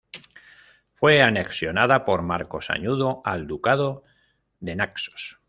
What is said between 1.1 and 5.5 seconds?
anexionada por Marco Sanudo al Ducado de Naxos.